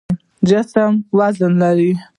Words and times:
جسم 0.49 0.91
وزن 1.17 1.51
لري. 1.61 1.91